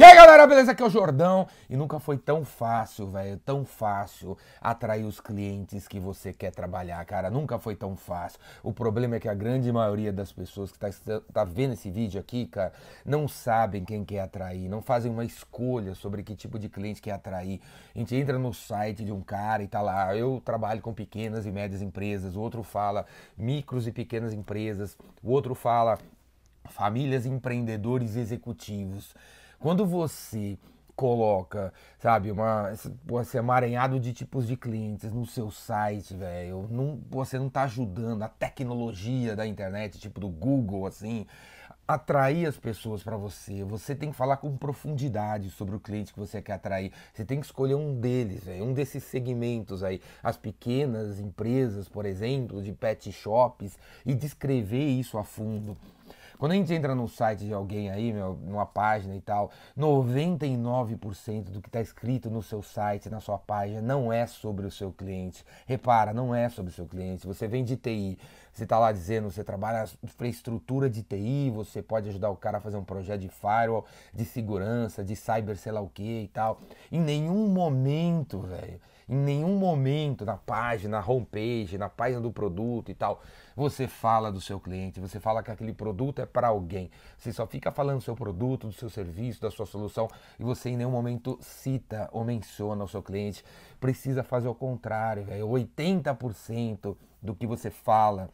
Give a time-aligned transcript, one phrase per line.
[0.00, 0.72] E aí galera, beleza?
[0.72, 5.86] Aqui é o Jordão e nunca foi tão fácil, velho, tão fácil atrair os clientes
[5.86, 7.28] que você quer trabalhar, cara.
[7.28, 8.40] Nunca foi tão fácil.
[8.62, 10.88] O problema é que a grande maioria das pessoas que tá,
[11.30, 12.72] tá vendo esse vídeo aqui, cara,
[13.04, 17.12] não sabem quem quer atrair, não fazem uma escolha sobre que tipo de cliente quer
[17.12, 17.60] atrair.
[17.94, 21.44] A gente entra no site de um cara e tá lá, eu trabalho com pequenas
[21.44, 23.04] e médias empresas, o outro fala
[23.36, 25.98] micros e pequenas empresas, o outro fala
[26.70, 29.14] famílias empreendedores executivos.
[29.60, 30.58] Quando você
[30.96, 37.38] coloca, sabe, uma, esse emaranhado de tipos de clientes no seu site, velho, não, você
[37.38, 41.26] não tá ajudando a tecnologia da internet, tipo do Google, assim,
[41.86, 43.62] atrair as pessoas para você.
[43.64, 46.90] Você tem que falar com profundidade sobre o cliente que você quer atrair.
[47.12, 52.06] Você tem que escolher um deles, véio, um desses segmentos aí, as pequenas empresas, por
[52.06, 55.76] exemplo, de pet shops, e descrever isso a fundo.
[56.40, 61.50] Quando a gente entra no site de alguém aí, meu, numa página e tal, 99%
[61.50, 64.90] do que está escrito no seu site, na sua página, não é sobre o seu
[64.90, 65.44] cliente.
[65.66, 67.26] Repara, não é sobre o seu cliente.
[67.26, 68.18] Você vem de TI,
[68.54, 72.60] você está lá dizendo, você trabalha infraestrutura de TI, você pode ajudar o cara a
[72.62, 76.62] fazer um projeto de firewall, de segurança, de cyber, sei lá o que e tal.
[76.90, 82.92] Em nenhum momento, velho em nenhum momento na página, na homepage, na página do produto
[82.92, 83.20] e tal,
[83.56, 86.88] você fala do seu cliente, você fala que aquele produto é para alguém.
[87.18, 90.08] Você só fica falando do seu produto, do seu serviço, da sua solução
[90.38, 93.44] e você em nenhum momento cita ou menciona o seu cliente.
[93.80, 95.48] Precisa fazer o contrário, velho.
[95.48, 98.30] 80% do que você fala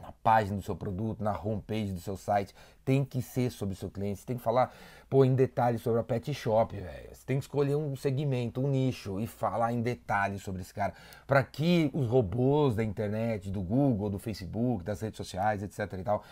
[0.00, 3.76] na página do seu produto, na homepage do seu site, tem que ser sobre o
[3.76, 4.20] seu cliente.
[4.20, 4.74] Você tem que falar,
[5.08, 7.08] pô, em detalhes sobre a pet shop, velho.
[7.12, 10.94] Você tem que escolher um segmento, um nicho e falar em detalhes sobre esse cara,
[11.26, 16.02] para que os robôs da internet, do Google, do Facebook, das redes sociais, etc e
[16.02, 16.24] tal,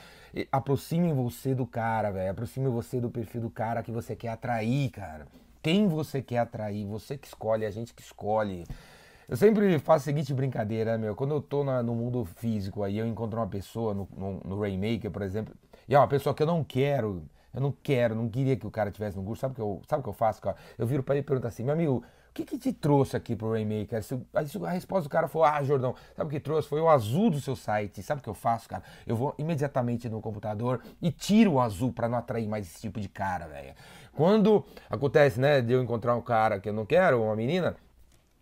[0.50, 2.30] aproximem você do cara, velho.
[2.30, 5.26] Aproximem você do perfil do cara que você quer atrair, cara.
[5.62, 8.64] Quem você quer atrair, você que escolhe, a gente que escolhe.
[9.28, 11.14] Eu sempre faço a seguinte brincadeira, meu.
[11.14, 14.58] Quando eu tô na, no mundo físico aí, eu encontro uma pessoa no, no, no
[14.58, 15.54] Rainmaker, por exemplo,
[15.86, 17.22] e é uma pessoa que eu não quero,
[17.52, 19.42] eu não quero, não queria que o cara tivesse no curso.
[19.42, 20.56] Sabe o que eu, sabe que eu faço, cara?
[20.78, 23.36] Eu viro para ele e pergunto assim, meu amigo, o que, que te trouxe aqui
[23.36, 24.00] pro Rainmaker?
[24.32, 26.66] A resposta do cara foi, ah, Jordão, sabe o que trouxe?
[26.66, 28.02] Foi o azul do seu site.
[28.02, 28.82] Sabe o que eu faço, cara?
[29.06, 32.98] Eu vou imediatamente no computador e tiro o azul para não atrair mais esse tipo
[32.98, 33.74] de cara, velho.
[34.14, 37.76] Quando acontece, né, de eu encontrar um cara que eu não quero, uma menina,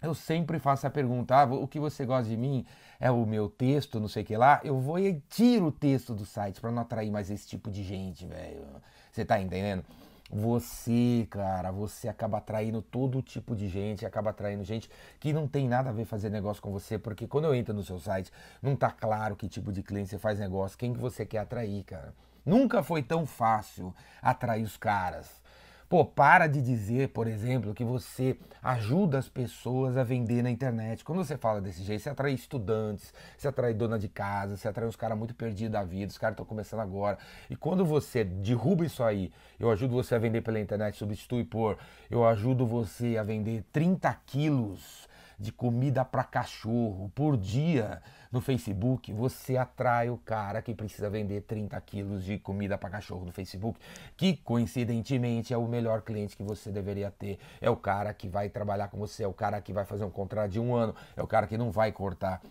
[0.06, 2.64] eu sempre faço a pergunta: ah, o que você gosta de mim
[2.98, 4.60] é o meu texto, não sei o que lá.
[4.64, 7.82] Eu vou e tiro o texto do site para não atrair mais esse tipo de
[7.82, 8.64] gente, velho.
[9.12, 9.84] Você tá entendendo?
[10.28, 14.90] Você, cara, você acaba atraindo todo tipo de gente, acaba atraindo gente
[15.20, 17.84] que não tem nada a ver fazer negócio com você, porque quando eu entro no
[17.84, 21.24] seu site, não tá claro que tipo de cliente você faz negócio, quem que você
[21.24, 22.12] quer atrair, cara.
[22.44, 25.45] Nunca foi tão fácil atrair os caras.
[25.88, 31.04] Pô, para de dizer, por exemplo, que você ajuda as pessoas a vender na internet.
[31.04, 34.88] Quando você fala desse jeito, você atrai estudantes, você atrai dona de casa, você atrai
[34.88, 37.18] uns caras muito perdidos da vida, os caras estão começando agora.
[37.48, 39.30] E quando você derruba isso aí,
[39.60, 41.78] eu ajudo você a vender pela internet, substitui por,
[42.10, 45.06] eu ajudo você a vender 30 quilos
[45.38, 48.02] de comida para cachorro por dia
[48.32, 53.24] no Facebook, você atrai o cara que precisa vender 30 quilos de comida para cachorro
[53.24, 53.78] no Facebook,
[54.16, 57.38] que coincidentemente é o melhor cliente que você deveria ter.
[57.60, 60.10] É o cara que vai trabalhar com você, é o cara que vai fazer um
[60.10, 62.42] contrato de um ano, é o cara que não vai cortar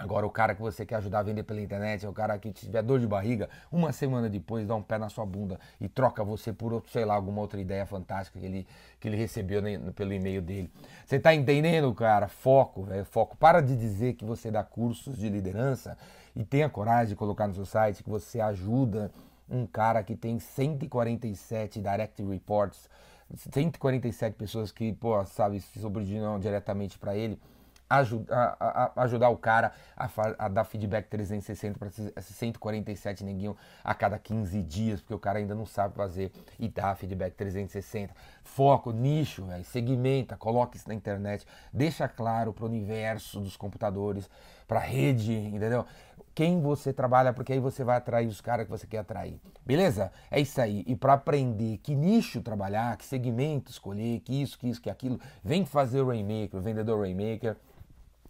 [0.00, 2.50] Agora, o cara que você quer ajudar a vender pela internet, é o cara que
[2.50, 6.24] tiver dor de barriga, uma semana depois dá um pé na sua bunda e troca
[6.24, 8.66] você por, outro, sei lá, alguma outra ideia fantástica que ele,
[8.98, 9.60] que ele recebeu
[9.94, 10.72] pelo e-mail dele.
[11.04, 12.28] Você tá entendendo, cara?
[12.28, 13.36] Foco, é foco.
[13.36, 15.98] Para de dizer que você dá cursos de liderança
[16.34, 19.12] e tenha coragem de colocar no seu site que você ajuda
[19.50, 22.88] um cara que tem 147 direct reports,
[23.36, 27.38] 147 pessoas que, pô, sabe, se subordinam diretamente para ele
[27.90, 30.08] ajudar, a, ajudar o cara a,
[30.38, 35.40] a, dar feedback 360 para esses 147 neguinho a cada 15 dias, porque o cara
[35.40, 38.14] ainda não sabe fazer e dá feedback 360.
[38.44, 44.30] Foco, nicho, véio, segmenta, coloca isso na internet, deixa claro para o universo dos computadores,
[44.68, 45.84] para a rede, entendeu?
[46.32, 49.38] Quem você trabalha, porque aí você vai atrair os caras que você quer atrair.
[49.66, 50.12] Beleza?
[50.30, 50.84] É isso aí.
[50.86, 55.20] E para aprender que nicho trabalhar, que segmento escolher, que isso, que isso, que aquilo,
[55.42, 57.56] vem fazer o Rainmaker, o vendedor Rainmaker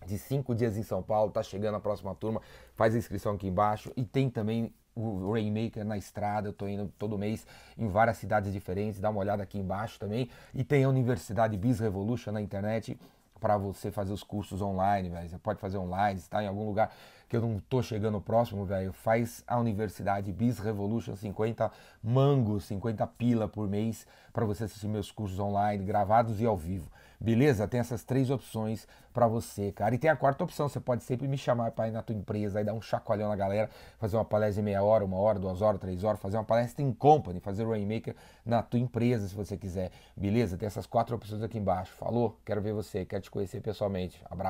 [0.06, 2.41] de cinco dias em São Paulo, tá chegando a próxima turma,
[2.75, 3.93] faz a inscrição aqui embaixo.
[3.97, 7.47] E tem também o Rainmaker na estrada, eu tô indo todo mês
[7.79, 10.29] em várias cidades diferentes, dá uma olhada aqui embaixo também.
[10.55, 12.99] E tem a Universidade Biz Revolution na internet
[13.41, 15.29] para você fazer os cursos online, véio.
[15.29, 16.93] você pode fazer online, está em algum lugar,
[17.26, 21.70] que eu não tô chegando próximo, velho, faz a Universidade Biz Revolution 50
[22.02, 26.91] mangos, 50 pila por mês para você assistir meus cursos online, gravados e ao vivo.
[27.21, 27.69] Beleza?
[27.69, 29.94] Tem essas três opções para você, cara.
[29.94, 32.61] E tem a quarta opção, você pode sempre me chamar para ir na tua empresa
[32.61, 33.69] e dar um chacoalhão na galera,
[33.99, 36.82] fazer uma palestra de meia hora, uma hora, duas horas, três horas, fazer uma palestra
[36.82, 39.91] em company, fazer o Rainmaker na tua empresa, se você quiser.
[40.17, 40.56] Beleza?
[40.56, 41.93] Tem essas quatro opções aqui embaixo.
[41.93, 42.38] Falou?
[42.44, 44.23] Quero ver você, quero te conhecer pessoalmente.
[44.31, 44.49] Abraço.